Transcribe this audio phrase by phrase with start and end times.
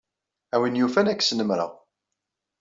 [0.53, 1.71] A win yufan ad k-snemmreɣ.